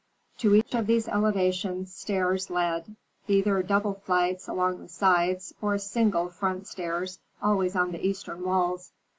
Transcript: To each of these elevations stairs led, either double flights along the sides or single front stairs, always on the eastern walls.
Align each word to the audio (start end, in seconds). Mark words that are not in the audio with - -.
To 0.39 0.55
each 0.55 0.73
of 0.73 0.87
these 0.87 1.07
elevations 1.07 1.93
stairs 1.93 2.49
led, 2.49 2.95
either 3.27 3.61
double 3.61 3.93
flights 3.93 4.47
along 4.47 4.79
the 4.79 4.89
sides 4.89 5.53
or 5.61 5.77
single 5.77 6.29
front 6.29 6.67
stairs, 6.67 7.19
always 7.39 7.75
on 7.75 7.91
the 7.91 8.03
eastern 8.03 8.43
walls. 8.43 8.93